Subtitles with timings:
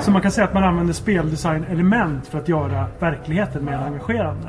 [0.00, 4.48] Så man kan säga att man använder speldesign-element för att göra verkligheten mer engagerande.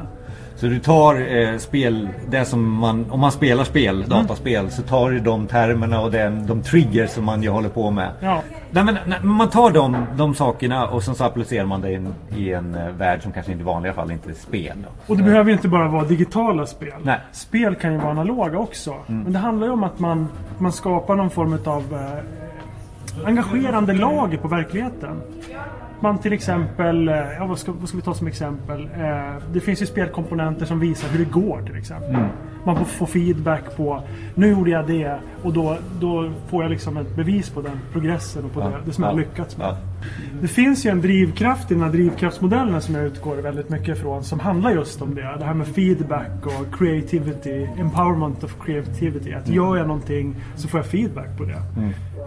[0.59, 5.09] Så du tar eh, spel, det som man, om man spelar spel, dataspel, så tar
[5.09, 8.11] du de termerna och den, de triggers som man ju håller på med.
[8.19, 8.41] Ja.
[8.71, 11.95] Nej, men, nej, man tar de, de sakerna och sen så applicerar man det i
[11.95, 14.77] en, i en eh, värld som kanske i vanliga fall inte är spel.
[14.83, 15.13] Då.
[15.13, 16.93] Och det behöver ju inte bara vara digitala spel.
[17.03, 17.19] Nej.
[17.31, 18.95] Spel kan ju vara analoga också.
[19.07, 20.27] Men det handlar ju om att man,
[20.57, 22.38] man skapar någon form av eh,
[23.25, 25.21] engagerande lager på verkligheten.
[26.01, 28.81] Man till exempel, eh, ja, vad, ska, vad ska vi ta som exempel?
[28.81, 32.15] Eh, det finns ju spelkomponenter som visar hur det går till exempel.
[32.15, 32.29] Mm.
[32.75, 34.03] Man får, feedback på,
[34.35, 38.45] nu gjorde jag det och då, då får jag liksom ett bevis på den progressen
[38.45, 39.67] och på det, det som jag har lyckats med.
[39.67, 39.77] Ja.
[40.41, 44.23] Det finns ju en drivkraft i den här drivkraftsmodellen som jag utgår väldigt mycket ifrån
[44.23, 45.35] som handlar just om det.
[45.39, 49.33] Det här med feedback och creativity, empowerment of creativity.
[49.33, 51.61] Att gör jag någonting så får jag feedback på det.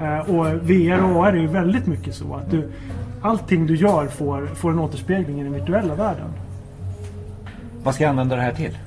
[0.05, 2.69] Eh, och VR och AR är ju väldigt mycket så att du,
[3.23, 6.29] allting du gör får, får en återspegling i den virtuella världen.
[7.83, 8.79] Vad ska jag använda det här till?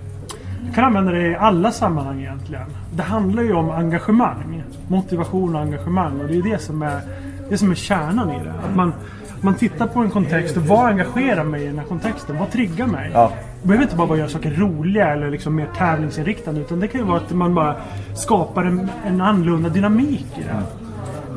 [0.66, 2.66] Du kan använda det i alla sammanhang egentligen.
[2.94, 4.64] Det handlar ju om engagemang.
[4.88, 6.22] Motivation och engagemang.
[6.22, 7.02] Och det är det som är,
[7.50, 8.54] det som är kärnan i det.
[8.70, 8.94] Att man,
[9.42, 12.38] man tittar på en kontext vad engagerar mig i den här kontexten?
[12.40, 13.12] Vad triggar mig?
[13.14, 13.32] Ja.
[13.62, 16.60] Det behöver inte bara vara att göra saker roliga eller liksom mer tävlingsinriktade.
[16.60, 17.76] Utan det kan ju vara att man bara
[18.16, 20.64] skapar en, en annorlunda dynamik i det.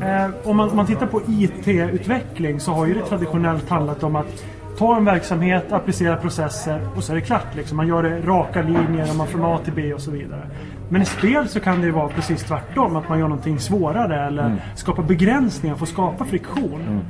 [0.01, 4.15] Eh, om man, om man tittar på IT-utveckling så har ju det traditionellt handlat om
[4.15, 4.43] att
[4.77, 7.55] ta en verksamhet, applicera processer och så är det klart.
[7.55, 7.77] Liksom.
[7.77, 10.47] Man gör det raka linjer och man från A till B och så vidare.
[10.89, 12.95] Men i spel så kan det ju vara precis tvärtom.
[12.95, 17.01] Att man gör någonting svårare eller skapar begränsningar för att skapa friktion.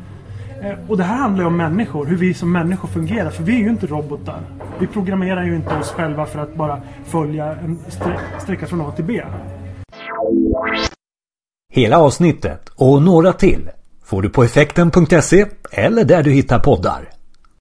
[0.63, 3.29] Eh, Och det här handlar ju om människor, hur vi som människor fungerar.
[3.29, 4.39] För vi är ju inte robotar.
[4.79, 7.79] Vi programmerar ju inte oss själva för att bara följa en
[8.39, 9.21] sträcka från A till B.
[11.73, 13.69] Hela avsnittet och några till
[14.03, 17.09] får du på effekten.se eller där du hittar poddar.